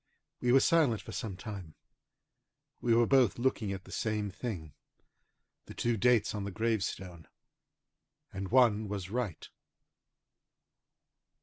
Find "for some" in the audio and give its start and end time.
1.03-1.37